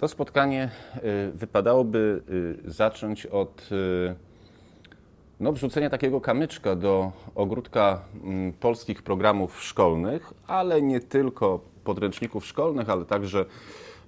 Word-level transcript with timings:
To 0.00 0.08
spotkanie 0.08 0.70
y, 0.96 1.32
wypadałoby 1.34 2.22
y, 2.66 2.70
zacząć 2.70 3.26
od 3.26 3.68
y, 3.72 4.14
no, 5.40 5.52
wrzucenia 5.52 5.90
takiego 5.90 6.20
kamyczka 6.20 6.76
do 6.76 7.12
ogródka 7.34 8.04
mm, 8.24 8.52
polskich 8.52 9.02
programów 9.02 9.62
szkolnych, 9.62 10.32
ale 10.46 10.82
nie 10.82 11.00
tylko 11.00 11.60
podręczników 11.84 12.46
szkolnych, 12.46 12.90
ale 12.90 13.04
także 13.04 13.44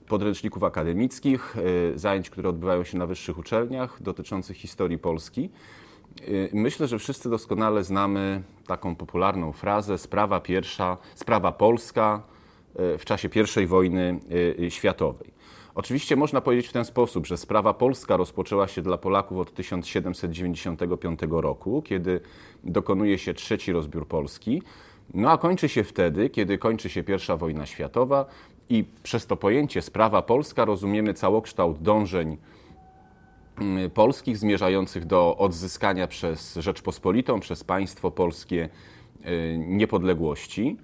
podręczników 0.09 0.65
akademickich, 0.65 1.57
zajęć, 1.95 2.31
które 2.31 2.49
odbywają 2.49 2.85
się 2.85 2.99
na 2.99 3.07
wyższych 3.07 3.39
uczelniach 3.39 4.03
dotyczących 4.03 4.57
historii 4.57 4.99
Polski. 4.99 5.51
Myślę, 6.53 6.87
że 6.87 6.99
wszyscy 6.99 7.31
doskonale 7.31 7.85
znamy 7.85 8.43
taką 8.67 8.97
popularną 8.97 9.53
frazę 9.53 9.99
sprawa 9.99 10.41
pierwsza, 10.41 10.97
sprawa 11.15 11.53
polska 11.53 12.23
w 12.75 13.05
czasie 13.05 13.29
I 13.63 13.67
wojny 13.67 14.21
światowej. 14.69 15.33
Oczywiście 15.75 16.17
można 16.17 16.41
powiedzieć 16.41 16.69
w 16.69 16.73
ten 16.73 16.85
sposób, 16.85 17.27
że 17.27 17.37
sprawa 17.37 17.75
polska 17.75 18.17
rozpoczęła 18.17 18.69
się 18.69 18.83
dla 18.83 18.99
Polaków 18.99 19.39
od 19.39 19.55
1795 19.55 21.21
roku, 21.31 21.83
kiedy 21.83 22.21
dokonuje 22.65 23.19
się 23.19 23.35
trzeci 23.35 23.73
rozbiór 23.73 24.09
Polski, 24.09 24.63
no 25.15 25.31
a 25.31 25.39
kończy 25.39 25.69
się 25.69 25.85
wtedy, 25.85 26.31
kiedy 26.31 26.59
kończy 26.59 26.91
się 26.91 27.01
I 27.01 27.39
wojna 27.39 27.67
światowa 27.67 28.27
i 28.69 28.85
przez 29.03 29.27
to 29.27 29.37
pojęcie 29.37 29.83
sprawa 29.83 30.23
polska 30.23 30.65
rozumiemy 30.65 31.15
całokształt 31.15 31.83
dążeń 31.83 32.37
mm, 33.61 33.91
polskich 33.91 34.39
zmierzających 34.39 35.05
do 35.05 35.37
odzyskania 35.37 36.07
przez 36.07 36.55
Rzeczpospolitą, 36.55 37.41
przez 37.41 37.65
państwo 37.65 38.11
polskie 38.11 38.69
y, 39.27 39.59
niepodległości. 39.59 40.77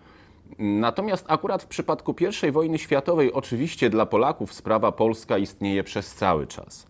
Natomiast 0.59 1.25
akurat 1.29 1.63
w 1.63 1.67
przypadku 1.67 2.15
I 2.49 2.51
wojny 2.51 2.79
światowej, 2.79 3.33
oczywiście 3.33 3.91
dla 3.91 4.07
Polaków 4.07 4.53
sprawa 4.53 4.93
polska 4.93 5.39
istnieje 5.39 5.85
przez 5.85 6.15
cały 6.15 6.47
czas. 6.47 6.87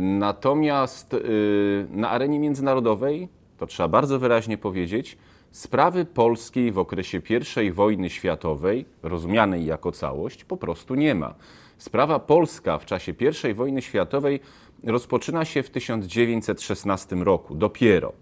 Natomiast 0.00 1.14
y, 1.14 1.86
na 1.90 2.10
arenie 2.10 2.38
międzynarodowej, 2.38 3.28
to 3.58 3.66
trzeba 3.66 3.88
bardzo 3.88 4.18
wyraźnie 4.18 4.58
powiedzieć, 4.58 5.18
sprawy 5.50 6.04
polskiej 6.04 6.72
w 6.72 6.78
okresie 6.78 7.22
I 7.64 7.70
wojny 7.70 8.10
światowej, 8.10 8.84
rozumianej 9.02 9.66
jako 9.66 9.92
całość, 9.92 10.44
po 10.44 10.56
prostu 10.56 10.94
nie 10.94 11.14
ma. 11.14 11.34
Sprawa 11.78 12.18
polska 12.18 12.78
w 12.78 12.86
czasie 12.86 13.14
I 13.50 13.54
wojny 13.54 13.82
światowej 13.82 14.40
rozpoczyna 14.84 15.44
się 15.44 15.62
w 15.62 15.70
1916 15.70 17.16
roku, 17.16 17.54
dopiero. 17.54 18.12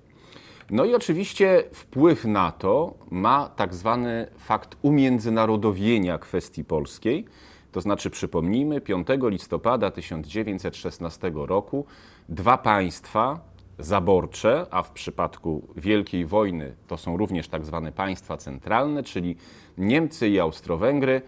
No 0.70 0.84
i 0.84 0.94
oczywiście 0.94 1.64
wpływ 1.72 2.24
na 2.24 2.52
to 2.52 2.94
ma 3.10 3.48
tak 3.56 3.74
zwany 3.74 4.26
fakt 4.38 4.76
umiędzynarodowienia 4.82 6.18
kwestii 6.18 6.64
polskiej. 6.64 7.24
To 7.72 7.80
znaczy, 7.80 8.10
przypomnijmy, 8.10 8.80
5 8.80 9.06
listopada 9.22 9.90
1916 9.90 11.32
roku 11.34 11.86
dwa 12.28 12.58
państwa 12.58 13.40
zaborcze, 13.78 14.66
a 14.70 14.82
w 14.82 14.90
przypadku 14.90 15.68
Wielkiej 15.76 16.26
Wojny 16.26 16.74
to 16.86 16.96
są 16.96 17.16
również 17.16 17.48
tak 17.48 17.64
zwane 17.64 17.92
państwa 17.92 18.36
centralne, 18.36 19.02
czyli 19.02 19.36
Niemcy 19.78 20.28
i 20.28 20.40
Austro-Węgry, 20.40 21.22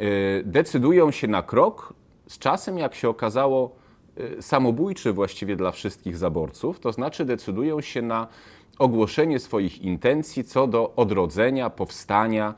y, 0.00 0.42
decydują 0.46 1.10
się 1.10 1.28
na 1.28 1.42
krok 1.42 1.94
z 2.26 2.38
czasem, 2.38 2.78
jak 2.78 2.94
się 2.94 3.08
okazało, 3.08 3.76
y, 4.38 4.42
samobójczy 4.42 5.12
właściwie 5.12 5.56
dla 5.56 5.70
wszystkich 5.70 6.16
zaborców, 6.16 6.80
to 6.80 6.92
znaczy 6.92 7.24
decydują 7.24 7.80
się 7.80 8.02
na 8.02 8.28
ogłoszenie 8.78 9.38
swoich 9.38 9.82
intencji 9.82 10.44
co 10.44 10.66
do 10.66 10.92
odrodzenia, 10.96 11.70
powstania 11.70 12.54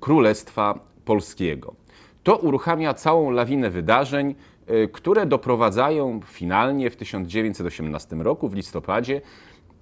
Królestwa 0.00 0.80
Polskiego. 1.04 1.74
To 2.22 2.36
uruchamia 2.36 2.94
całą 2.94 3.30
lawinę 3.30 3.70
wydarzeń, 3.70 4.34
y, 4.70 4.88
które 4.92 5.26
doprowadzają 5.26 6.20
finalnie 6.24 6.90
w 6.90 6.96
1918 6.96 8.16
roku, 8.16 8.48
w 8.48 8.54
listopadzie, 8.54 9.20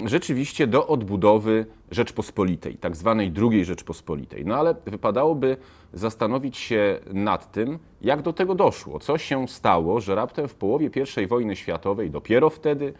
rzeczywiście 0.06 0.66
do 0.66 0.86
odbudowy 0.86 1.66
Rzeczpospolitej, 1.90 2.76
tak 2.76 2.96
zwanej 2.96 3.32
II 3.50 3.64
Rzeczpospolitej. 3.64 4.44
No 4.44 4.56
ale 4.56 4.74
wypadałoby 4.86 5.56
zastanowić 5.92 6.56
się 6.56 7.00
nad 7.12 7.52
tym, 7.52 7.78
jak 8.00 8.22
do 8.22 8.32
tego 8.32 8.54
doszło, 8.54 8.98
co 8.98 9.18
się 9.18 9.48
stało, 9.48 10.00
że 10.00 10.14
raptem 10.14 10.48
w 10.48 10.54
połowie 10.54 10.90
I 11.22 11.26
wojny 11.26 11.56
światowej, 11.56 12.10
dopiero 12.10 12.50
wtedy, 12.50 12.94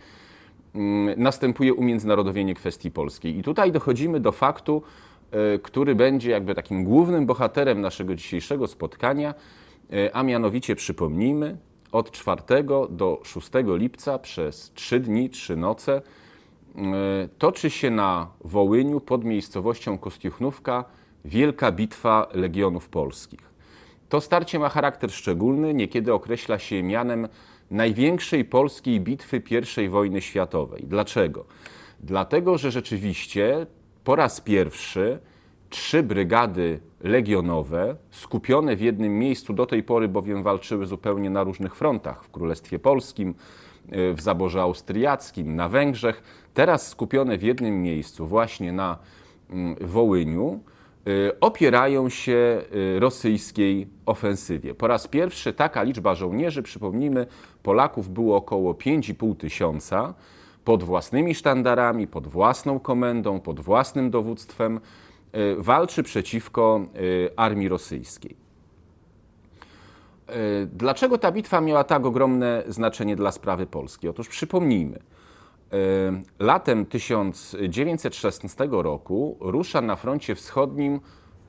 następuje 1.17 1.75
umiędzynarodowienie 1.75 2.55
kwestii 2.55 2.91
polskiej. 2.91 3.39
I 3.39 3.43
tutaj 3.43 3.73
dochodzimy 3.73 4.21
do 4.21 4.33
faktu, 4.33 4.83
e, 5.31 5.59
który 5.59 5.95
będzie 5.95 6.31
jakby 6.31 6.55
takim 6.55 6.85
głównym 6.85 7.27
bohaterem 7.27 7.81
naszego 7.81 8.15
dzisiejszego 8.15 8.67
spotkania, 8.67 9.35
e, 9.93 10.17
a 10.17 10.23
mianowicie 10.23 10.77
przypomnijmy, 10.77 11.57
od 11.93 12.11
4 12.11 12.89
do 12.91 13.21
6 13.25 13.77
lipca 13.77 14.19
przez 14.19 14.73
3 14.73 15.01
dni, 15.01 15.31
3 15.31 15.57
noce 15.57 16.03
e, 16.77 16.81
toczy 17.39 17.71
się 17.71 17.91
na 17.91 18.27
Wołyniu 18.45 19.01
pod 19.01 19.25
miejscowością 19.25 19.99
Kostiuchnówka 19.99 20.85
wielka 21.25 21.73
bitwa 21.73 22.29
Legionów 22.33 22.89
Polskich. 22.89 23.55
To 24.09 24.21
starcie 24.21 24.59
ma 24.59 24.69
charakter 24.69 25.13
szczególny, 25.13 25.75
niekiedy 25.75 26.15
określa 26.15 26.59
się 26.59 26.83
mianem 26.83 27.29
największej 27.71 28.45
polskiej 28.45 29.01
bitwy 29.01 29.43
I 29.83 29.89
wojny 29.89 30.21
światowej. 30.21 30.85
Dlaczego? 30.87 31.45
Dlatego, 32.01 32.59
że 32.59 32.71
rzeczywiście 32.71 33.67
po 34.05 34.17
raz 34.17 34.41
pierwszy 34.41 35.19
trzy 35.71 36.03
brygady 36.03 36.81
legionowe, 37.01 37.97
skupione 38.11 38.77
w 38.77 38.81
jednym 38.81 39.19
miejscu, 39.19 39.53
do 39.53 39.67
tej 39.67 39.83
pory 39.83 40.09
bowiem 40.09 40.43
walczyły 40.43 40.87
zupełnie 40.87 41.31
na 41.31 41.43
różnych 41.43 41.77
frontach 41.77 42.25
w 42.25 42.31
Królestwie 42.31 42.79
Polskim, 42.79 43.35
w 43.89 44.21
zaborze 44.21 44.63
austriackim, 44.63 45.57
na 45.57 45.69
Węgrzech, 45.69 46.23
teraz 46.55 46.89
skupione 46.89 47.39
w 47.39 47.43
jednym 47.43 47.83
miejscu, 47.83 48.27
właśnie 48.27 48.73
na 48.73 48.99
mm, 49.51 49.77
Wołyniu, 49.81 50.61
opierają 51.41 52.09
się 52.09 52.63
y, 52.97 53.01
rosyjskiej 53.01 53.87
ofensywie. 54.07 54.75
Po 54.75 54.87
raz 54.87 55.09
pierwszy 55.09 55.53
taka 55.53 55.83
liczba 55.83 56.15
żołnierzy, 56.15 56.63
przypomnijmy, 56.63 57.27
Polaków 57.63 58.09
było 58.09 58.37
około 58.37 58.73
5,5 58.73 59.37
tysiąca 59.37 60.15
pod 60.65 60.83
własnymi 60.83 61.35
sztandarami, 61.35 62.07
pod 62.07 62.27
własną 62.27 62.81
komendą, 62.81 63.41
pod 63.41 63.61
własnym 63.61 64.11
dowództwem, 64.11 64.81
y, 65.37 65.57
walczy 65.59 66.03
przeciwko 66.03 66.81
armii 67.37 67.69
rosyjskiej. 67.69 68.45
Dlaczego 70.67 71.19
ta 71.19 71.33
bitwa 71.33 71.61
miała 71.61 71.85
tak 71.85 72.07
ogromne 72.07 72.63
znaczenie 72.69 73.17
dla 73.17 73.33
sprawy 73.33 73.67
Polski? 73.67 74.09
Otóż 74.09 74.29
przypomnijmy, 74.29 74.99
Latem 76.39 76.87
1916 76.87 78.69
roku 78.71 79.37
rusza 79.41 79.81
na 79.81 79.97
froncie 79.97 80.35
wschodnim 80.35 81.01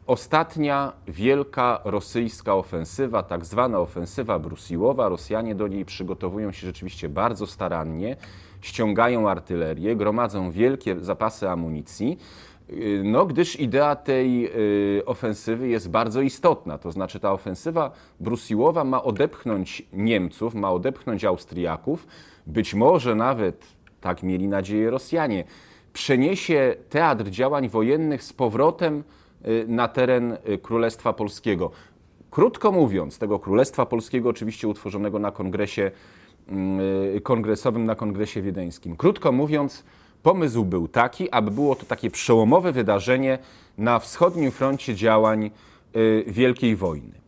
ostatnia 0.08 0.94
wielka 1.08 1.82
rosyjska 1.84 2.56
ofensywa, 2.56 3.24
tak 3.24 3.46
zwana 3.46 3.80
ofensywa 3.80 4.40
brusiłowa. 4.40 5.10
Rosjanie 5.10 5.56
do 5.56 5.68
niej 5.68 5.86
przygotowują 5.86 6.52
się 6.52 6.68
rzeczywiście 6.68 7.10
bardzo 7.10 7.48
starannie, 7.48 8.16
ściągają 8.62 9.30
artylerię, 9.30 9.96
gromadzą 9.96 10.52
wielkie 10.52 11.00
zapasy 11.00 11.50
amunicji. 11.50 12.18
No, 13.04 13.26
gdyż 13.26 13.60
idea 13.60 13.96
tej 13.96 14.50
y, 15.00 15.06
ofensywy 15.06 15.68
jest 15.68 15.90
bardzo 15.90 16.22
istotna. 16.22 16.78
To 16.78 16.92
znaczy, 16.92 17.20
ta 17.20 17.32
ofensywa 17.32 17.92
brusiłowa 18.20 18.84
ma 18.84 19.04
odepchnąć 19.04 19.84
Niemców, 19.94 20.56
ma 20.56 20.72
odepchnąć 20.72 21.26
Austriaków, 21.26 22.08
być 22.48 22.74
może 22.74 23.16
nawet 23.16 23.76
tak 24.06 24.24
mieli 24.24 24.48
nadzieję 24.48 24.90
Rosjanie, 24.90 25.44
przeniesie 25.94 26.76
teatr 26.90 27.30
działań 27.30 27.70
wojennych 27.70 28.24
z 28.24 28.34
powrotem 28.34 29.04
y, 29.48 29.66
na 29.68 29.88
teren 29.88 30.38
y, 30.50 30.58
Królestwa 30.58 31.14
Polskiego. 31.14 31.72
Krótko 32.32 32.72
mówiąc, 32.72 33.18
tego 33.18 33.40
Królestwa 33.40 33.86
Polskiego, 33.86 34.30
oczywiście 34.30 34.68
utworzonego 34.68 35.20
na 35.20 35.32
kongresie 35.32 35.92
y, 37.16 37.22
kongresowym, 37.22 37.86
na 37.86 37.96
kongresie 37.96 38.42
wiedeńskim. 38.42 38.96
Krótko 38.96 39.32
mówiąc, 39.32 39.84
pomysł 40.24 40.66
był 40.66 40.88
taki, 40.88 41.32
aby 41.32 41.52
było 41.52 41.76
to 41.76 41.86
takie 41.86 42.12
przełomowe 42.12 42.72
wydarzenie 42.72 43.40
na 43.78 44.00
wschodnim 44.00 44.52
froncie 44.52 44.96
działań 44.96 45.52
Wielkiej 46.28 46.76
Wojny. 46.76 47.25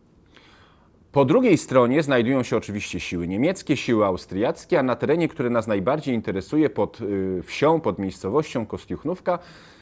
Po 1.18 1.24
drugiej 1.24 1.58
stronie 1.58 2.02
znajdują 2.02 2.42
się 2.42 2.56
oczywiście 2.56 3.00
siły 3.00 3.28
niemieckie, 3.28 3.76
siły 3.76 4.04
austriackie, 4.06 4.78
a 4.78 4.82
na 4.82 4.96
terenie, 4.96 5.28
który 5.28 5.50
nas 5.50 5.66
najbardziej 5.66 6.14
interesuje, 6.14 6.70
pod 6.70 7.00
y, 7.00 7.42
wsią, 7.42 7.80
pod 7.80 7.98
miejscowością 7.98 8.66
Kostiuchnówka, 8.66 9.38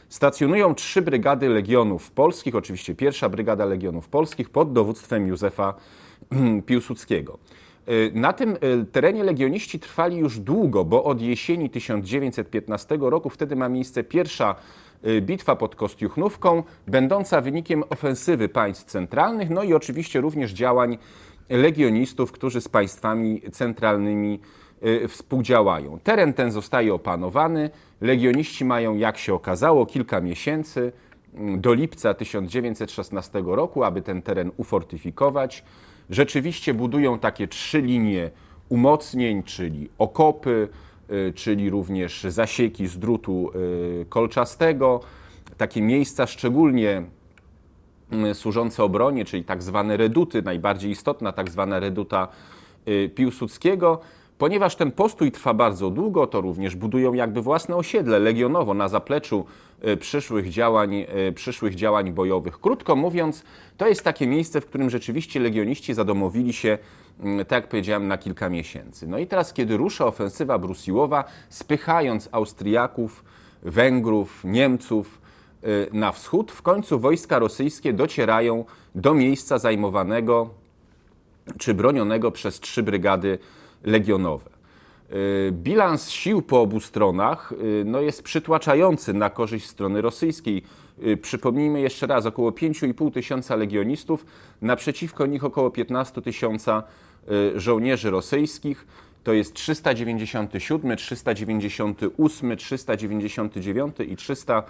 stacjonują 0.09 0.75
trzy 0.75 1.01
brygady 1.01 1.49
legionów 1.49 2.11
polskich, 2.11 2.55
oczywiście 2.55 2.95
pierwsza 2.95 3.29
brygada 3.29 3.65
legionów 3.65 4.09
polskich 4.09 4.49
pod 4.49 4.73
dowództwem 4.73 5.27
Józefa 5.27 5.73
Piłsudskiego. 6.65 7.37
Y, 7.89 8.11
na 8.13 8.33
tym 8.33 8.57
y, 8.81 8.85
terenie 8.91 9.23
legioniści 9.23 9.79
trwali 9.79 10.17
już 10.17 10.39
długo, 10.39 10.85
bo 10.85 11.03
od 11.03 11.21
jesieni 11.21 11.69
1915 11.69 12.97
roku 13.01 13.29
wtedy 13.29 13.55
ma 13.55 13.69
miejsce 13.69 14.03
pierwsza 14.03 14.55
bitwa 15.21 15.55
pod 15.55 15.75
Kostiuchnówką, 15.75 16.63
będąca 16.87 17.41
wynikiem 17.41 17.83
ofensywy 17.89 18.49
państw 18.49 18.83
centralnych, 18.83 19.49
no 19.49 19.63
i 19.63 19.73
oczywiście 19.73 20.21
również 20.21 20.51
działań 20.51 20.97
legionistów, 21.49 22.31
którzy 22.31 22.61
z 22.61 22.67
państwami 22.67 23.41
centralnymi 23.51 24.39
współdziałają. 25.07 25.99
Teren 26.03 26.33
ten 26.33 26.51
zostaje 26.51 26.93
opanowany. 26.93 27.69
Legioniści 28.01 28.65
mają, 28.65 28.97
jak 28.97 29.17
się 29.17 29.33
okazało, 29.33 29.85
kilka 29.85 30.21
miesięcy 30.21 30.91
mm, 31.33 31.61
do 31.61 31.73
lipca 31.73 32.13
1916 32.13 33.43
roku, 33.45 33.83
aby 33.83 34.01
ten 34.01 34.21
teren 34.21 34.51
ufortyfikować. 34.57 35.63
Rzeczywiście 36.09 36.73
budują 36.73 37.19
takie 37.19 37.47
trzy 37.47 37.81
linie 37.81 38.31
umocnień, 38.69 39.43
czyli 39.43 39.89
okopy, 39.97 40.67
y, 41.11 41.33
czyli 41.33 41.69
również 41.69 42.23
zasieki 42.23 42.87
z 42.87 42.99
drutu 42.99 43.51
y, 44.01 44.05
kolczastego, 44.09 44.99
takie 45.57 45.81
miejsca 45.81 46.27
szczególnie 46.27 46.97
y, 46.99 47.03
służące 48.33 48.83
obronie, 48.83 49.25
czyli 49.25 49.43
tak 49.43 49.63
zwane 49.63 49.97
reduty, 49.97 50.41
najbardziej 50.41 50.91
istotna 50.91 51.31
tak 51.31 51.49
zwana 51.49 51.79
reduta 51.79 52.27
Piłsudskiego. 53.15 53.99
Ponieważ 54.37 54.75
ten 54.75 54.91
postój 54.91 55.31
trwa 55.31 55.53
bardzo 55.53 55.89
długo, 55.89 56.27
to 56.27 56.41
również 56.41 56.75
budują 56.75 57.13
jakby 57.13 57.41
własne 57.41 57.75
osiedle 57.75 58.19
legionowo 58.19 58.73
na 58.73 58.87
zapleczu 58.87 59.45
przyszłych 59.99 60.49
działań, 60.49 61.05
przyszłych 61.35 61.75
działań 61.75 62.11
bojowych. 62.11 62.59
Krótko 62.59 62.95
mówiąc, 62.95 63.43
to 63.77 63.87
jest 63.87 64.03
takie 64.03 64.27
miejsce, 64.27 64.61
w 64.61 64.65
którym 64.65 64.89
rzeczywiście 64.89 65.39
legioniści 65.39 65.93
zadomowili 65.93 66.53
się 66.53 66.77
tak 67.47 67.51
jak 67.51 67.67
powiedziałem, 67.67 68.07
na 68.07 68.17
kilka 68.17 68.49
miesięcy. 68.49 69.07
No 69.07 69.17
i 69.17 69.27
teraz, 69.27 69.53
kiedy 69.53 69.77
rusza 69.77 70.05
ofensywa 70.05 70.59
brusiłowa, 70.59 71.23
spychając 71.49 72.29
Austriaków, 72.31 73.23
Węgrów, 73.63 74.43
Niemców 74.43 75.21
y, 75.23 75.26
Y, 75.63 75.89
na 75.93 76.11
wschód. 76.11 76.51
W 76.51 76.61
końcu 76.61 76.99
wojska 76.99 77.39
rosyjskie 77.39 77.93
docierają 77.93 78.65
do 78.95 79.13
miejsca 79.13 79.57
zajmowanego 79.57 80.49
czy 81.57 81.73
bronionego 81.73 82.31
przez 82.31 82.59
trzy 82.59 82.83
brygady 82.83 83.39
legionowe. 83.83 84.49
Y, 85.11 85.51
bilans 85.51 86.09
sił 86.09 86.41
po 86.41 86.61
obu 86.61 86.79
stronach 86.79 87.51
y, 87.51 87.83
no, 87.85 88.01
jest 88.01 88.23
przytłaczający 88.23 89.13
na 89.13 89.29
korzyść 89.29 89.65
strony 89.65 90.01
rosyjskiej. 90.01 90.63
Przypomnijmy 91.21 91.81
jeszcze 91.81 92.07
raz, 92.07 92.25
około 92.25 92.51
5,5 92.51 93.13
tysiąca 93.13 93.55
legionistów, 93.55 94.25
naprzeciwko 94.61 95.25
nich 95.25 95.43
około 95.43 95.71
15 95.71 96.21
tysiąca 96.21 96.83
żołnierzy 97.55 98.11
rosyjskich. 98.11 98.87
To 99.23 99.33
jest 99.33 99.53
397, 99.53 100.97
398, 100.97 102.57
399 102.57 103.95
i 103.99 104.15
300. 104.15 104.63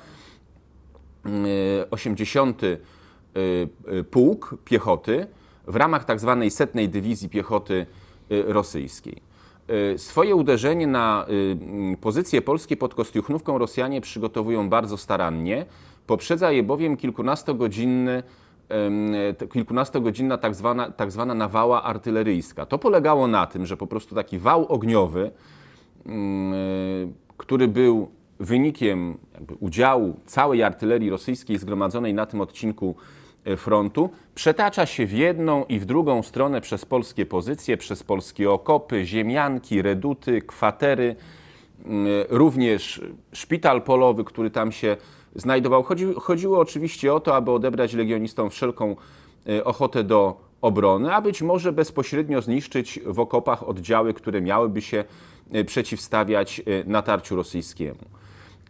E, 1.27 1.89
80. 1.89 2.63
E, 2.63 2.77
e, 3.85 4.03
pułk 4.03 4.55
Piechoty 4.65 5.27
w 5.67 5.75
ramach 5.75 6.05
tak 6.05 6.19
tzw. 6.19 6.45
setnej 6.49 6.89
Dywizji 6.89 7.29
Piechoty 7.29 7.85
Rosyjskiej. 8.29 9.27
Swoje 9.97 10.35
uderzenie 10.35 10.87
na 10.87 11.25
pozycje 12.01 12.41
polskie 12.41 12.77
pod 12.77 12.95
Kostiuchnówką 12.95 13.57
Rosjanie 13.57 14.01
przygotowują 14.01 14.69
bardzo 14.69 14.97
starannie. 14.97 15.65
Poprzedza 16.07 16.51
je 16.51 16.63
bowiem 16.63 16.97
kilkunastogodzinny, 16.97 18.23
kilkunastogodzinna 19.53 20.37
tak 20.37 20.55
zwana, 20.55 20.91
tak 20.91 21.11
zwana 21.11 21.33
nawała 21.33 21.83
artyleryjska. 21.83 22.65
To 22.65 22.77
polegało 22.77 23.27
na 23.27 23.45
tym, 23.45 23.65
że 23.65 23.77
po 23.77 23.87
prostu 23.87 24.15
taki 24.15 24.39
wał 24.39 24.67
ogniowy, 24.67 25.31
który 27.37 27.67
był 27.67 28.07
wynikiem 28.39 29.17
udziału 29.59 30.19
całej 30.25 30.63
artylerii 30.63 31.09
rosyjskiej 31.09 31.57
zgromadzonej 31.57 32.13
na 32.13 32.25
tym 32.25 32.41
odcinku 32.41 32.95
e, 33.45 33.57
frontu, 33.57 34.09
przetacza 34.35 34.85
się 34.85 35.05
w 35.05 35.11
jedną 35.11 35.65
i 35.65 35.79
w 35.79 35.85
drugą 35.85 36.23
stronę 36.23 36.61
przez 36.61 36.85
polskie 36.85 37.25
pozycje, 37.25 37.77
przez 37.77 38.03
polskie 38.03 38.51
okopy, 38.51 39.05
ziemianki, 39.05 39.81
reduty, 39.81 40.41
kwatery, 40.41 41.15
mm, 41.85 42.07
również 42.29 43.01
szpital 43.33 43.81
polowy, 43.81 44.23
który 44.23 44.51
tam 44.51 44.71
się 44.71 44.97
znajdował. 45.35 45.83
Chodzi, 45.83 46.05
chodziło 46.17 46.59
oczywiście 46.59 47.13
o 47.13 47.19
to, 47.19 47.35
aby 47.35 47.51
odebrać 47.51 47.93
legionistom 47.93 48.49
wszelką 48.49 48.95
e, 49.49 49.63
ochotę 49.63 50.03
do 50.03 50.47
obrony, 50.61 51.13
a 51.13 51.21
być 51.21 51.41
może 51.41 51.73
bezpośrednio 51.73 52.41
zniszczyć 52.41 52.99
w 53.05 53.19
okopach 53.19 53.67
oddziały, 53.67 54.13
które 54.13 54.41
miałyby 54.41 54.81
się 54.81 55.03
e, 55.51 55.63
przeciwstawiać 55.63 56.59
e, 56.59 56.63
natarciu 56.89 57.35
rosyjskiemu. 57.35 57.99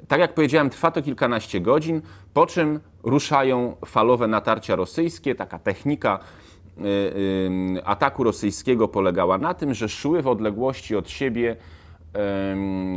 Tak 0.08 0.20
jak 0.20 0.34
powiedziałem, 0.34 0.70
trwa 0.70 0.92
to 0.92 1.02
kilkanaście 1.02 1.62
godzin, 1.62 2.02
po 2.34 2.46
czym 2.46 2.80
ruszają 3.04 3.76
falowe 3.86 4.28
natarcia 4.28 4.76
rosyjskie. 4.76 5.36
Taka 5.36 5.60
technika 5.60 6.20
ataku 7.84 8.24
rosyjskiego 8.24 8.88
polegała 8.88 9.38
na 9.38 9.54
tym, 9.54 9.74
że 9.74 9.90
szły 9.90 10.22
w 10.22 10.28
odległości 10.28 10.96
od 10.96 11.10
siebie 11.10 11.56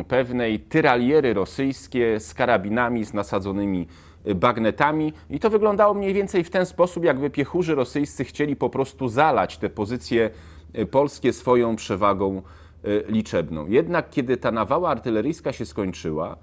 pewnej 0.09 0.61
tyraliery 0.61 1.35
rosyjskie 1.35 2.21
z 2.21 2.35
karabinami, 2.35 3.05
z 3.05 3.15
nasadzonymi 3.15 3.87
y, 4.27 4.35
bagnetami 4.35 5.13
i 5.31 5.41
to 5.41 5.51
wyglądało 5.51 5.95
mniej 5.95 6.15
więcej 6.15 6.45
w 6.45 6.51
ten 6.51 6.67
sposób, 6.67 7.05
jakby 7.05 7.31
piechurzy 7.31 7.75
rosyjscy 7.75 8.25
chcieli 8.25 8.57
po 8.57 8.71
prostu 8.71 9.09
zalać 9.09 9.59
te 9.59 9.71
pozycje 9.71 10.31
y, 10.79 10.87
polskie 10.87 11.33
swoją 11.33 11.77
przewagą 11.77 12.43
y, 12.85 13.05
liczebną. 13.09 13.67
Jednak 13.69 14.11
kiedy 14.11 14.37
ta 14.37 14.51
nawała 14.51 14.91
artyleryjska 14.91 15.53
się 15.53 15.67
skończyła, 15.67 16.37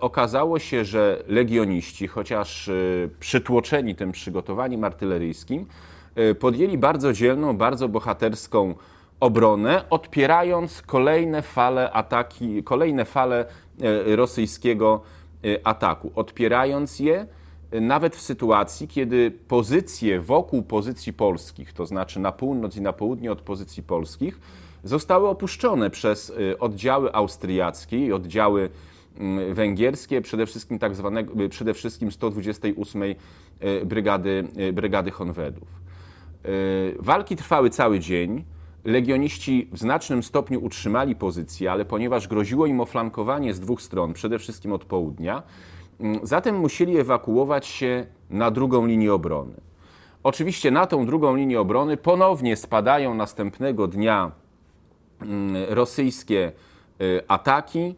okazało 0.00 0.58
się, 0.58 0.84
że 0.84 1.22
legioniści, 1.28 2.08
chociaż 2.08 2.70
przytłoczeni 3.20 3.94
tym 3.94 4.12
przygotowaniem 4.12 4.84
artyleryjskim, 4.84 5.66
podjęli 6.40 6.78
bardzo 6.78 7.12
dzielną, 7.12 7.56
bardzo 7.56 7.88
bohaterską 7.88 8.74
obronę, 9.22 9.84
odpierając 9.90 10.82
kolejne 10.82 11.42
fale 11.42 11.92
ataki, 11.92 12.62
kolejne 12.62 13.04
fale 13.04 13.46
e, 14.10 14.16
rosyjskiego 14.16 15.00
e, 15.44 15.66
ataku, 15.66 16.12
odpierając 16.14 17.00
je 17.00 17.26
e, 17.70 17.80
nawet 17.80 18.16
w 18.16 18.20
sytuacji, 18.20 18.88
kiedy 18.88 19.30
pozycje 19.30 20.20
wokół 20.20 20.62
pozycji 20.62 21.12
polskich, 21.12 21.72
to 21.72 21.86
znaczy 21.86 22.20
na 22.20 22.32
północ 22.32 22.76
i 22.76 22.80
na 22.80 22.92
południe 22.92 23.32
od 23.32 23.40
pozycji 23.40 23.82
polskich, 23.82 24.40
zostały 24.84 25.28
opuszczone 25.28 25.90
przez 25.90 26.32
oddziały 26.60 27.14
austriackie 27.14 28.06
i 28.06 28.12
oddziały 28.12 28.70
węgierskie, 29.52 30.20
przede 30.20 30.46
wszystkim 30.46 30.78
tak 30.78 30.94
zwanego, 30.94 31.48
przede 31.48 31.74
wszystkim 31.74 32.12
128 32.12 33.02
brygady, 33.84 34.44
brygady 34.72 35.10
Honwedów. 35.10 35.68
Walki 36.98 37.36
trwały 37.36 37.70
cały 37.70 38.00
dzień. 38.00 38.44
Legioniści 38.84 39.68
w 39.72 39.78
znacznym 39.78 40.22
stopniu 40.22 40.64
utrzymali 40.64 41.16
pozycję, 41.16 41.72
ale 41.72 41.84
ponieważ 41.84 42.28
groziło 42.28 42.66
im 42.66 42.80
oflankowanie 42.80 43.54
z 43.54 43.60
dwóch 43.60 43.82
stron, 43.82 44.12
przede 44.12 44.38
wszystkim 44.38 44.72
od 44.72 44.84
południa, 44.84 45.42
zatem 46.22 46.58
musieli 46.58 46.98
ewakuować 46.98 47.66
się 47.66 48.06
na 48.30 48.50
drugą 48.50 48.86
linię 48.86 49.14
obrony. 49.14 49.54
Oczywiście 50.22 50.70
na 50.70 50.86
tą 50.86 51.06
drugą 51.06 51.36
linię 51.36 51.60
obrony 51.60 51.96
ponownie 51.96 52.56
spadają 52.56 53.14
następnego 53.14 53.88
dnia 53.88 54.32
rosyjskie 55.68 56.52
y, 57.00 57.20
ataki 57.28 57.94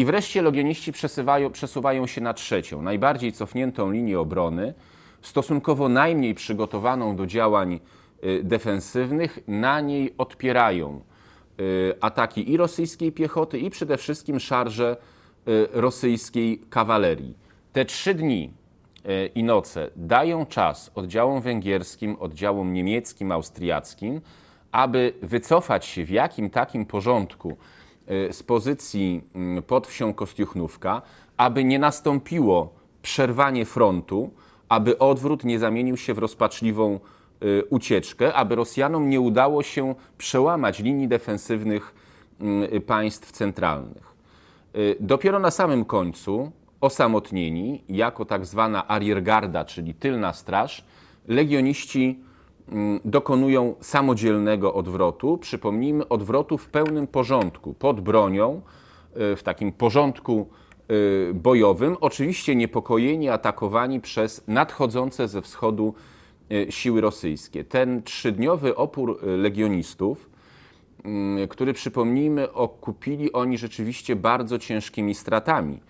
i 0.00 0.04
wreszcie 0.04 0.42
legioniści 0.42 0.92
przesuwają, 0.92 1.50
przesuwają 1.50 2.06
się 2.06 2.20
na 2.20 2.34
trzecią, 2.34 2.82
najbardziej 2.82 3.32
cofniętą 3.32 3.90
linię 3.90 4.20
obrony, 4.20 4.74
stosunkowo 5.22 5.88
najmniej 5.88 6.34
przygotowaną 6.34 7.16
do 7.16 7.26
działań 7.26 7.80
Y, 8.24 8.44
defensywnych, 8.44 9.38
na 9.48 9.80
niej 9.80 10.14
odpierają 10.18 11.00
y, 11.60 11.94
ataki 12.00 12.52
i 12.52 12.56
rosyjskiej 12.56 13.12
piechoty, 13.12 13.58
i 13.58 13.70
przede 13.70 13.96
wszystkim 13.96 14.40
szarże 14.40 14.96
y, 15.48 15.68
rosyjskiej 15.72 16.60
kawalerii. 16.70 17.34
Te 17.72 17.84
trzy 17.84 18.14
dni 18.14 18.52
i 19.34 19.44
noce 19.44 19.90
dają 19.96 20.46
czas 20.46 20.90
oddziałom 20.94 21.40
węgierskim, 21.40 22.16
oddziałom 22.18 22.72
niemieckim, 22.72 23.32
austriackim, 23.32 24.20
aby 24.72 25.12
wycofać 25.22 25.84
się 25.84 26.04
w 26.04 26.10
jakim 26.10 26.50
takim 26.50 26.86
porządku 26.86 27.56
z 28.30 28.42
pozycji 28.42 29.22
mm, 29.34 29.62
pod 29.62 29.86
wsią 29.86 30.14
Kostiuchnówka, 30.14 31.02
aby 31.36 31.64
nie 31.64 31.78
nastąpiło 31.78 32.74
przerwanie 33.02 33.64
frontu, 33.64 34.30
aby 34.68 34.98
odwrót 34.98 35.44
nie 35.44 35.58
zamienił 35.58 35.96
się 35.96 36.14
w 36.14 36.18
rozpaczliwą 36.18 37.00
Y, 37.44 37.64
ucieczkę, 37.70 38.34
aby 38.34 38.54
Rosjanom 38.54 39.08
nie 39.08 39.20
udało 39.20 39.62
się 39.62 39.94
przełamać 40.18 40.78
linii 40.78 41.08
defensywnych 41.08 41.94
y, 42.72 42.80
państw 42.80 43.32
centralnych. 43.32 44.14
Y, 44.76 44.96
dopiero 45.00 45.38
na 45.38 45.50
samym 45.50 45.84
końcu, 45.84 46.52
osamotnieni, 46.80 47.84
jako 47.88 48.24
tak 48.24 48.46
zwana 48.46 48.88
ariergarda, 48.88 49.64
czyli 49.64 49.94
tylna 49.94 50.32
straż, 50.32 50.84
legioniści 51.28 52.20
dokonują 53.04 53.74
samodzielnego 53.80 54.74
odwrotu. 54.74 55.38
Przypomnijmy, 55.38 56.08
odwrotu 56.08 56.58
w 56.58 56.68
pełnym 56.68 57.06
porządku, 57.06 57.74
pod 57.74 58.00
bronią, 58.00 58.60
w 59.14 59.40
takim 59.42 59.72
porządku 59.72 60.48
bojowym, 61.34 61.96
oczywiście 62.00 62.56
niepokojeni, 62.56 63.28
atakowani 63.28 64.00
przez 64.00 64.44
nadchodzące 64.48 65.28
ze 65.28 65.42
wschodu 65.42 65.94
siły 66.70 67.00
rosyjskie. 67.00 67.64
Ten 67.64 68.02
trzydniowy 68.02 68.76
opór 68.76 69.18
legionistów, 69.22 70.30
mm, 71.04 71.48
który 71.48 71.72
przypomnijmy, 71.72 72.52
okupili 72.52 73.32
oni 73.32 73.58
rzeczywiście 73.58 74.16
bardzo 74.16 74.58
ciężkimi 74.58 75.14
stratami. 75.14 75.80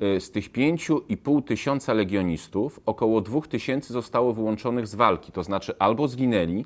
Z 0.00 0.30
tych 0.30 0.52
5,5 0.52 1.44
tysiąca 1.44 1.92
legionistów 1.92 2.80
około 2.86 3.20
2 3.20 3.40
tysięcy 3.40 3.92
zostało 3.92 4.32
wyłączonych 4.32 4.86
z 4.86 4.94
walki, 4.94 5.32
to 5.32 5.42
znaczy 5.42 5.74
albo 5.78 6.08
zginęli, 6.08 6.64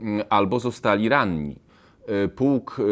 mm, 0.00 0.26
albo 0.28 0.60
zostali 0.60 1.08
ranni. 1.08 1.56
E, 2.06 2.28
pułk 2.28 2.76
e, 2.80 2.82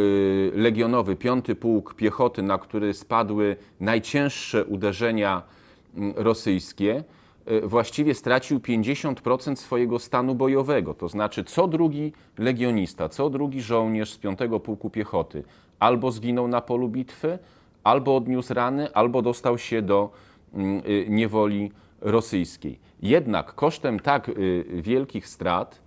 legionowy, 0.58 1.16
piąty 1.16 1.54
pułk 1.54 1.94
piechoty, 1.94 2.42
na 2.42 2.58
który 2.58 2.94
spadły 2.94 3.56
najcięższe 3.80 4.64
uderzenia 4.64 5.42
mm, 5.96 6.14
rosyjskie, 6.16 7.04
właściwie 7.62 8.14
stracił 8.14 8.58
50% 8.58 9.56
swojego 9.56 9.98
stanu 9.98 10.34
bojowego. 10.34 10.94
To 10.94 11.08
znaczy, 11.08 11.44
co 11.44 11.68
drugi 11.68 12.12
legionista, 12.38 13.08
co 13.08 13.30
drugi 13.30 13.62
żołnierz 13.62 14.12
z 14.12 14.18
piątego 14.18 14.60
pułku 14.60 14.90
piechoty 14.90 15.44
albo 15.78 16.10
zginął 16.10 16.48
na 16.48 16.60
polu 16.60 16.88
bitwy, 16.88 17.38
albo 17.86 18.16
odniósł 18.16 18.54
rany, 18.54 18.94
albo 18.94 19.22
dostał 19.22 19.58
się 19.58 19.82
do 19.82 20.10
mm, 20.54 20.82
niewoli 21.08 21.72
rosyjskiej. 22.00 22.78
Jednak 23.02 23.54
kosztem 23.54 24.00
tak 24.00 24.30
wielkich 24.82 25.26
strat, 25.28 25.86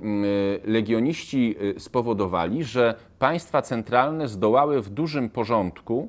Mm, 0.00 0.24
y, 0.24 0.60
legioniści 0.64 1.56
y, 1.76 1.80
spowodowali, 1.80 2.64
że 2.64 2.94
państwa 3.18 3.62
centralne 3.62 4.28
zdołały 4.28 4.82
w 4.82 4.88
dużym 4.88 5.30
porządku, 5.30 6.08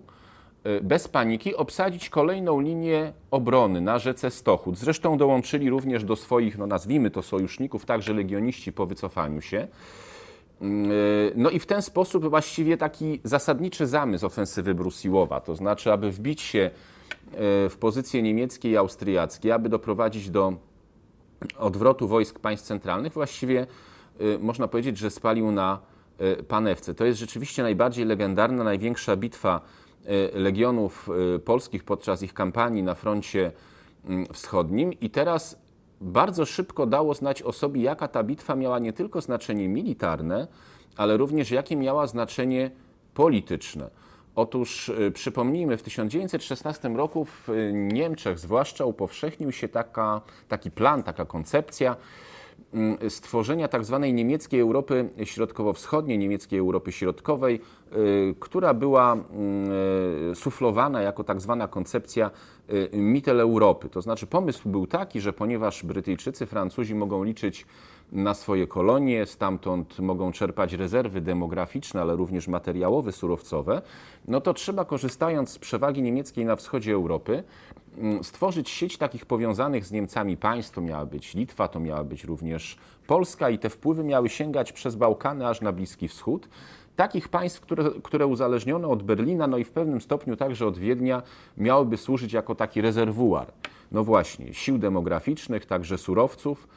y, 0.65 0.81
bez 0.83 1.07
paniki, 1.07 1.55
obsadzić 1.55 2.09
kolejną 2.09 2.59
linię 2.59 3.13
obrony 3.31 3.81
na 3.81 3.99
rzece 3.99 4.31
Stochód. 4.31 4.77
Zresztą 4.77 5.17
dołączyli 5.17 5.69
również 5.69 6.03
do 6.03 6.15
swoich, 6.15 6.57
no 6.57 6.67
nazwijmy 6.67 7.11
to 7.11 7.21
sojuszników, 7.21 7.85
także 7.85 8.13
legioniści 8.13 8.73
po 8.73 8.85
wycofaniu 8.85 9.41
się. 9.41 9.67
Mm, 10.61 10.91
no 11.35 11.49
i 11.49 11.59
w 11.59 11.65
ten 11.65 11.81
sposób 11.81 12.29
właściwie 12.29 12.77
taki 12.77 13.19
zasadniczy 13.23 13.87
zamysł 13.87 14.25
ofensywy 14.25 14.75
Brusiłowa, 14.75 15.39
to 15.39 15.55
znaczy, 15.55 15.91
aby 15.91 16.11
wbić 16.11 16.41
się 16.41 16.71
w 17.69 17.75
pozycje 17.79 18.21
niemieckie 18.21 18.71
i 18.71 18.77
austriackie, 18.77 19.53
aby 19.53 19.69
doprowadzić 19.69 20.29
do 20.29 20.53
odwrotu 21.57 22.07
wojsk 22.07 22.39
państw 22.39 22.67
centralnych 22.67 23.13
właściwie 23.13 23.67
y, 24.21 24.39
można 24.39 24.67
powiedzieć, 24.67 24.97
że 24.97 25.09
spalił 25.09 25.51
na 25.51 25.79
panewce. 26.47 26.93
To 26.93 27.05
jest 27.05 27.19
rzeczywiście 27.19 27.63
najbardziej 27.63 28.05
legendarna, 28.05 28.63
największa 28.63 29.15
bitwa 29.15 29.61
legionów 30.33 31.09
polskich 31.45 31.83
podczas 31.83 32.21
ich 32.21 32.33
kampanii 32.33 32.83
na 32.83 32.95
froncie 32.95 33.51
mm, 34.05 34.25
wschodnim 34.33 34.93
i 34.93 35.09
teraz 35.09 35.57
bardzo 36.01 36.45
szybko 36.45 36.85
dało 36.85 37.13
znać 37.13 37.43
o 37.43 37.51
sobie, 37.51 37.81
jaka 37.81 38.07
ta 38.07 38.23
bitwa 38.23 38.55
miała 38.55 38.79
nie 38.79 38.93
tylko 38.93 39.21
znaczenie 39.21 39.69
militarne, 39.69 40.47
ale 40.97 41.17
również 41.17 41.51
jakie 41.51 41.75
miała 41.75 42.07
znaczenie 42.07 42.71
polityczne. 43.13 43.89
Otóż 44.35 44.91
przypomnijmy, 45.13 45.77
w 45.77 45.83
1916 45.83 46.89
roku 46.89 47.25
w 47.25 47.47
Niemczech 47.73 48.39
zwłaszcza 48.39 48.85
upowszechnił 48.85 49.51
się 49.51 49.67
taka, 49.67 50.21
taki 50.47 50.71
plan, 50.71 51.03
taka 51.03 51.25
koncepcja 51.25 51.95
stworzenia 53.09 53.67
tak 53.67 53.85
zwanej 53.85 54.13
niemieckiej 54.13 54.59
Europy 54.59 55.09
Środkowo-Wschodniej, 55.23 56.17
niemieckiej 56.17 56.59
Europy 56.59 56.91
Środkowej, 56.91 57.61
y, 57.93 58.35
która 58.39 58.73
była 58.73 59.13
mm, 59.13 59.71
y, 60.31 60.35
suflowana 60.35 61.01
jako 61.01 61.23
tak 61.23 61.41
zwana 61.41 61.67
koncepcja 61.67 62.31
y, 62.69 62.89
Mitteleuropy. 62.93 63.89
To 63.89 64.01
znaczy 64.01 64.27
pomysł 64.27 64.69
był 64.69 64.87
taki, 64.87 65.21
że 65.21 65.33
ponieważ 65.33 65.83
Brytyjczycy, 65.83 66.45
Francuzi 66.45 66.95
mogą 66.95 67.23
liczyć 67.23 67.65
na 68.11 68.33
swoje 68.33 68.67
kolonie, 68.67 69.25
stamtąd 69.25 69.99
mogą 69.99 70.31
czerpać 70.31 70.73
rezerwy 70.73 71.21
demograficzne, 71.21 72.01
ale 72.01 72.15
również 72.15 72.47
materiałowe, 72.47 73.11
surowcowe, 73.11 73.81
no 74.27 74.41
to 74.41 74.53
trzeba, 74.53 74.85
korzystając 74.85 75.49
z 75.49 75.59
przewagi 75.59 76.01
niemieckiej 76.01 76.45
na 76.45 76.55
wschodzie 76.55 76.93
Europy, 76.93 77.43
mm, 77.97 78.23
stworzyć 78.23 78.69
sieć 78.69 78.97
takich 78.97 79.25
powiązanych 79.25 79.85
z 79.85 79.91
Niemcami 79.91 80.37
państw. 80.37 80.73
To 80.73 80.81
miała 80.81 81.05
być 81.05 81.33
Litwa, 81.33 81.67
to 81.67 81.79
miała 81.79 82.03
być 82.03 82.23
również 82.23 82.77
Polska 83.07 83.49
i 83.49 83.59
te 83.59 83.69
wpływy 83.69 84.03
miały 84.03 84.29
sięgać 84.29 84.71
przez 84.71 84.95
Bałkany 84.95 85.47
aż 85.47 85.61
na 85.61 85.71
Bliski 85.71 86.07
Wschód 86.07 86.49
takich 86.99 87.29
państw, 87.29 87.61
które, 87.61 87.83
które 88.03 88.27
uzależnione 88.27 88.87
od 88.87 89.03
Berlina, 89.03 89.47
no 89.47 89.57
i 89.57 89.63
w 89.63 89.71
pewnym 89.71 90.01
stopniu 90.01 90.35
także 90.35 90.67
od 90.67 90.77
Wiednia, 90.77 91.21
miałyby 91.57 91.97
służyć 91.97 92.33
jako 92.33 92.55
taki 92.55 92.81
rezerwuar. 92.81 93.51
No 93.91 94.03
właśnie, 94.03 94.53
sił 94.53 94.77
demograficznych, 94.77 95.65
także 95.65 95.97
surowców, 95.97 96.67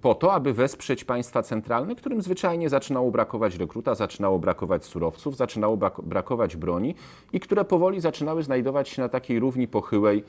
po 0.00 0.14
to, 0.14 0.32
aby 0.32 0.52
wesprzeć 0.52 1.04
państwa 1.04 1.42
centralne, 1.42 1.94
którym 1.94 2.22
zwyczajnie 2.22 2.68
zaczynało 2.68 3.10
brakować 3.10 3.56
rekruta, 3.56 3.94
zaczynało 3.94 4.38
brakować 4.38 4.84
surowców, 4.84 5.36
zaczynało 5.36 5.76
brakować 6.02 6.56
broni 6.56 6.94
i 7.32 7.40
które 7.40 7.64
powoli 7.64 8.00
zaczynały 8.00 8.42
znajdować 8.42 8.88
się 8.88 9.02
na 9.02 9.08
takiej 9.08 9.38
równi 9.38 9.68
pochyłej, 9.68 10.24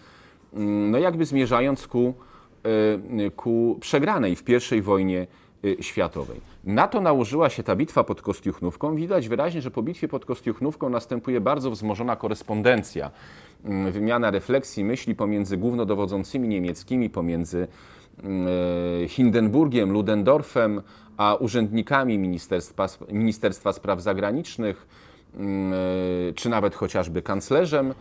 mm, 0.53 0.91
no 0.91 0.97
jakby 0.97 1.25
zmierzając 1.25 1.87
ku, 1.87 2.13
y, 3.25 3.31
ku 3.31 3.77
przegranej 3.79 4.35
w 4.35 4.43
I 4.71 4.81
wojnie 4.81 5.27
y, 5.65 5.77
światowej. 5.79 6.41
Na 6.63 6.87
to 6.87 7.01
nałożyła 7.01 7.49
się 7.49 7.63
ta 7.63 7.75
bitwa 7.75 8.03
pod 8.03 8.21
Kostiuchnówką. 8.21 8.95
Widać 8.95 9.27
wyraźnie, 9.27 9.61
że 9.61 9.71
po 9.71 9.81
bitwie 9.83 10.07
pod 10.07 10.25
Kostiuchnówką 10.25 10.89
następuje 10.89 11.41
bardzo 11.41 11.71
wzmożona 11.71 12.15
korespondencja, 12.15 13.11
mm, 13.65 13.91
wymiana 13.91 14.31
refleksji, 14.31 14.85
myśli 14.85 15.15
pomiędzy 15.15 15.57
głównodowodzącymi 15.57 16.47
niemieckimi, 16.47 17.09
pomiędzy 17.09 17.67
Hindenburgiem, 19.07 19.91
Ludendorffem, 19.91 20.81
a 21.17 21.35
urzędnikami 21.35 22.17
Ministerstwa, 22.17 22.87
Ministerstwa 23.09 23.73
Spraw 23.73 24.01
Zagranicznych, 24.01 24.87
e, 26.29 26.33
czy 26.33 26.49
nawet 26.49 26.75
chociażby 26.75 27.21
kanclerzem. 27.21 27.89
E, 27.89 27.93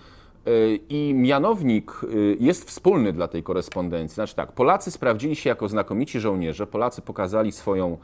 I 0.89 1.15
mianownik 1.15 1.93
jest 2.41 2.69
wspólny 2.69 3.13
dla 3.13 3.29
tej 3.29 3.43
korespondencji. 3.43 4.15
Znaczy 4.15 4.35
tak, 4.35 4.53
Polacy 4.53 4.91
sprawdzili 4.91 5.37
się 5.37 5.49
jako 5.49 5.69
znakomici 5.69 6.21
żołnierze, 6.21 6.67
Polacy 6.67 7.03
pokazali 7.03 7.53
swoją, 7.53 7.99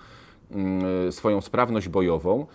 swoją 1.10 1.40
sprawność 1.40 1.88
bojową. 1.88 2.46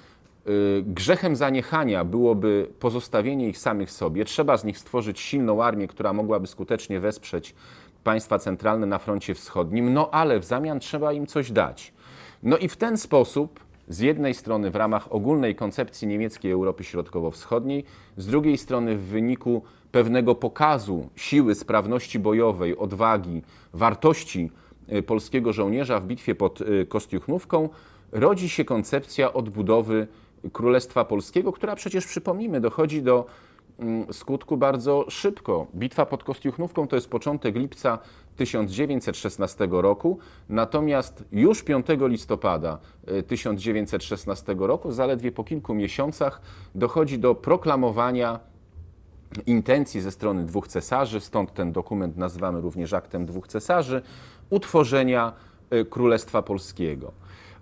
Grzechem 0.83 1.36
zaniechania 1.36 2.05
byłoby 2.05 2.67
pozostawienie 2.79 3.50
ich 3.50 3.57
samych 3.57 3.91
sobie. 3.91 4.25
Trzeba 4.25 4.57
z 4.57 4.63
nich 4.63 4.77
stworzyć 4.77 5.19
silną 5.19 5.63
armię, 5.63 5.88
która 5.88 6.13
mogłaby 6.13 6.48
skutecznie 6.48 7.00
wesprzeć 7.00 7.55
państwa 8.03 8.39
centralne 8.39 8.86
na 8.86 9.00
froncie 9.00 9.33
wschodnim, 9.33 9.93
no 9.93 10.10
ale 10.12 10.39
w 10.39 10.45
zamian 10.45 10.79
trzeba 10.79 11.13
im 11.13 11.27
coś 11.27 11.51
dać. 11.51 11.93
No 12.43 12.57
i 12.57 12.67
w 12.67 12.77
ten 12.77 12.98
sposób, 12.98 13.60
z 13.88 14.00
jednej 14.00 14.33
strony 14.33 14.72
w 14.72 14.75
ramach 14.75 15.13
ogólnej 15.13 15.55
koncepcji 15.55 16.07
niemieckiej 16.07 16.51
Europy 16.51 16.83
Środkowo-Wschodniej, 16.83 17.83
z 18.17 18.27
drugiej 18.27 18.57
strony 18.57 18.98
w 18.98 19.01
wyniku 19.01 19.62
pewnego 19.91 20.36
pokazu 20.36 21.10
siły, 21.15 21.55
sprawności 21.55 22.19
bojowej, 22.19 22.77
odwagi, 22.77 23.41
wartości 23.74 24.51
y, 24.93 25.03
polskiego 25.03 25.53
żołnierza 25.53 26.00
w 26.00 26.05
bitwie 26.05 26.36
pod 26.36 26.62
y, 26.62 26.86
Kostiuchnówką, 26.89 27.69
rodzi 28.12 28.50
się 28.50 28.65
koncepcja 28.65 29.33
odbudowy 29.33 30.07
Królestwa 30.53 31.05
Polskiego, 31.05 31.53
która 31.53 31.75
przecież, 31.75 32.05
przypomnijmy, 32.05 32.62
dochodzi 32.62 33.01
do 33.01 33.25
skutku 34.11 34.57
bardzo 34.57 35.05
szybko. 35.09 35.67
Bitwa 35.75 36.05
pod 36.05 36.23
Kostiuchnówką 36.23 36.87
to 36.87 36.95
jest 36.95 37.09
początek 37.09 37.55
lipca 37.55 37.99
1916 38.35 39.67
roku, 39.71 40.19
natomiast 40.49 41.23
już 41.31 41.63
5 41.63 41.85
listopada 41.99 42.79
1916 43.27 44.51
y, 44.51 44.55
roku, 44.59 44.91
zaledwie 44.91 45.31
po 45.31 45.43
kilku 45.43 45.73
miesiącach, 45.73 46.41
dochodzi 46.75 47.19
do 47.19 47.35
proklamowania 47.35 48.39
intencji 49.45 50.01
ze 50.01 50.11
strony 50.11 50.45
dwóch 50.45 50.67
cesarzy, 50.67 51.19
stąd 51.19 51.53
ten 51.53 51.71
dokument 51.71 52.17
nazywamy 52.17 52.61
również 52.61 52.93
aktem 52.93 53.25
dwóch 53.25 53.47
cesarzy, 53.47 54.01
utworzenia 54.49 55.33
y, 55.73 55.85
Królestwa 55.85 56.41
Polskiego. 56.41 57.11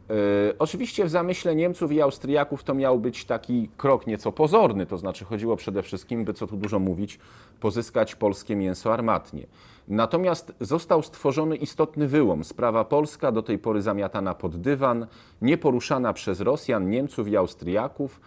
E, 0.09 0.13
oczywiście 0.59 1.05
w 1.05 1.09
zamyśle 1.09 1.55
Niemców 1.55 1.91
i 1.91 2.01
Austriaków 2.01 2.63
to 2.63 2.73
miał 2.73 2.99
być 2.99 3.25
taki 3.25 3.69
krok 3.77 4.07
nieco 4.07 4.31
pozorny, 4.31 4.85
to 4.85 4.97
znaczy 4.97 5.25
chodziło 5.25 5.55
przede 5.55 5.83
wszystkim, 5.83 6.25
by 6.25 6.33
co 6.33 6.47
tu 6.47 6.57
dużo 6.57 6.79
mówić, 6.79 7.19
pozyskać 7.59 8.15
polskie 8.15 8.55
mięso 8.55 8.93
armatnie. 8.93 9.47
Natomiast 9.87 10.53
został 10.59 11.03
stworzony 11.03 11.55
istotny 11.55 12.07
wyłom. 12.07 12.43
Sprawa 12.43 12.85
polska, 12.85 13.31
do 13.31 13.41
tej 13.41 13.59
pory 13.59 13.81
zamiatana 13.81 14.33
pod 14.33 14.61
dywan, 14.61 15.07
nieporuszana 15.41 16.13
przez 16.13 16.41
Rosjan, 16.41 16.89
Niemców 16.89 17.27
i 17.27 17.37
Austriaków. 17.37 18.21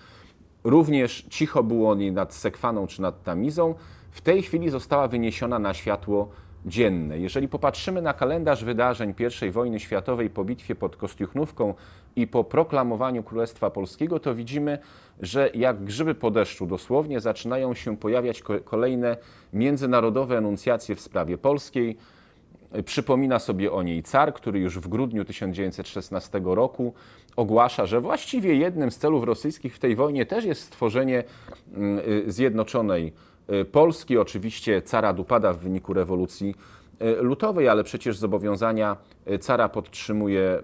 Również 0.65 1.27
cicho 1.31 1.63
było 1.63 1.95
nie 1.95 2.13
nad 2.13 2.35
Sekwaną 2.35 2.87
czy 2.87 3.03
nad 3.03 3.23
Tamizą. 3.23 3.75
W 4.11 4.21
tej 4.21 4.43
chwili 4.43 4.71
została 4.71 5.09
wyniesiona 5.09 5.59
na 5.59 5.75
światło 5.75 6.29
dzienne. 6.67 7.19
Jeżeli 7.19 7.49
popatrzymy 7.49 8.03
na 8.03 8.13
kalendarz 8.13 8.65
wydarzeń 8.65 9.15
I 9.49 9.51
wojny 9.51 9.81
światowej 9.81 10.31
po 10.31 10.45
bitwie 10.45 10.75
pod 10.75 10.97
Kostiuchnówką 10.97 11.75
i 12.17 12.27
po 12.27 12.45
proklamowaniu 12.45 13.23
Królestwa 13.23 13.71
Polskiego, 13.71 14.21
to 14.21 14.35
widzimy, 14.35 14.79
że 15.21 15.51
jak 15.55 15.85
grzyby 15.85 16.15
po 16.15 16.31
deszczu 16.31 16.67
dosłownie 16.67 17.21
zaczynają 17.21 17.75
się 17.75 17.97
pojawiać 17.97 18.43
kolejne 18.65 19.17
międzynarodowe 19.53 20.39
enuncjacje 20.39 20.95
w 20.95 21.01
sprawie 21.01 21.39
polskiej. 21.39 21.97
Przypomina 22.85 23.39
sobie 23.39 23.73
o 23.73 23.83
niej 23.83 24.03
car, 24.03 24.35
który 24.35 24.61
już 24.61 24.79
w 24.79 24.89
grudniu 24.89 25.25
1916 25.25 26.41
roku 26.45 26.95
ogłasza, 27.37 27.87
że 27.87 28.01
właściwie 28.01 28.55
jednym 28.55 28.91
z 28.91 28.99
celów 28.99 29.25
rosyjskich 29.25 29.75
w 29.75 29.79
tej 29.79 29.97
wojnie 29.97 30.27
też 30.27 30.45
jest 30.45 30.63
stworzenie 30.63 31.25
mm, 31.75 31.99
y, 32.09 32.33
zjednoczonej 32.33 33.13
Polski. 33.73 34.19
Oczywiście 34.19 34.83
cara 34.83 35.15
upada 35.19 35.53
w 35.53 35.59
wyniku 35.59 35.95
rewolucji 35.95 36.55
y, 37.03 37.23
lutowej, 37.23 37.69
ale 37.69 37.85
przecież 37.85 38.19
zobowiązania 38.19 38.97
cara 39.41 39.69
podtrzymuje 39.69 40.63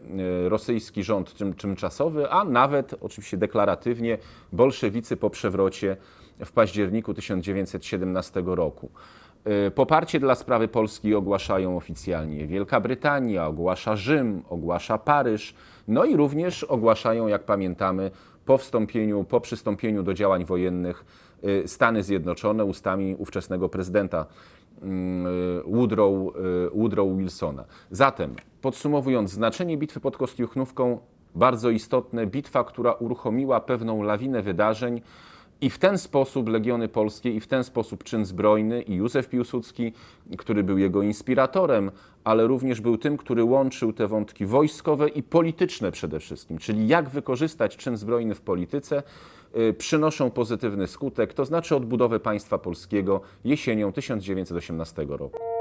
rosyjski 0.49 1.04
rząd 1.04 1.34
tymczasowy, 1.56 2.30
a 2.30 2.44
nawet 2.44 2.94
oczywiście 3.00 3.37
deklaratywnie 3.37 4.18
bolszewicy 4.52 5.16
po 5.16 5.30
przewrocie 5.30 5.96
w 6.44 6.52
październiku 6.52 7.14
1917 7.14 8.42
roku. 8.46 8.90
Poparcie 9.75 10.20
dla 10.20 10.34
sprawy 10.34 10.68
Polski 10.68 11.14
ogłaszają 11.14 11.76
oficjalnie 11.76 12.46
Wielka 12.46 12.80
Brytania, 12.80 13.46
ogłasza 13.46 13.96
Rzym, 13.96 14.42
ogłasza 14.49 14.99
Paryż, 14.99 15.54
no 15.88 16.04
i 16.04 16.16
również 16.16 16.64
ogłaszają, 16.64 17.26
jak 17.26 17.44
pamiętamy, 17.44 18.10
po 18.44 18.58
wstąpieniu, 18.58 19.25
po 19.25 19.40
przystąpieniu 19.40 20.02
do 20.02 20.14
działań 20.14 20.44
wojennych 20.44 21.04
Stany 21.66 22.02
Zjednoczone 22.02 22.64
ustami 22.64 23.14
ówczesnego 23.18 23.68
prezydenta 23.68 24.26
mm, 24.82 25.26
y, 25.26 25.62
Woodrow, 25.66 26.35
Woodrow 26.75 27.18
Wilsona. 27.18 27.64
Zatem, 27.90 28.35
podsumowując, 28.62 29.30
znaczenie 29.30 29.76
bitwy 29.76 30.00
pod 30.00 30.16
Kostiuchnówką 30.16 30.99
bardzo 31.35 31.70
istotne, 31.70 32.26
bitwa, 32.26 32.64
która 32.64 32.92
uruchomiła 32.92 33.61
pewną 33.61 34.02
lawinę 34.02 34.42
wydarzeń, 34.42 35.00
i 35.61 35.70
w 35.70 35.78
ten 35.78 35.99
sposób 35.99 36.49
Legiony 36.49 36.88
Polskie, 36.88 37.30
i 37.30 37.40
w 37.40 37.47
ten 37.47 37.64
sposób 37.64 38.04
czyn 38.04 38.25
zbrojny, 38.25 38.82
i 38.82 38.94
Józef 38.94 39.28
Piłsudski, 39.28 39.92
który 40.38 40.64
był 40.64 40.78
jego 40.78 41.02
inspiratorem, 41.02 41.90
ale 42.25 42.47
również 42.47 42.80
był 42.80 42.99
tym, 42.99 43.16
który 43.16 43.44
łączył 43.44 43.92
te 43.92 44.06
wątki 44.06 44.47
wojskowe 44.47 45.09
i 45.09 45.23
polityczne 45.23 45.92
przede 45.92 46.20
wszystkim, 46.20 46.59
czyli 46.59 46.88
jak 46.88 47.09
wykorzystać 47.09 47.76
czyn 47.76 47.97
zbrojny 47.97 48.35
w 48.35 48.40
polityce, 48.40 48.99
y, 48.99 49.02
przynoszą 49.78 50.30
pozytywny 50.30 50.87
skutek, 50.87 51.35
to 51.35 51.45
znaczy 51.45 51.76
odbudowę 51.76 52.21
państwa 52.21 52.59
polskiego 52.59 53.21
jesienią 53.45 53.92
1918 53.92 55.07
roku. 55.09 55.60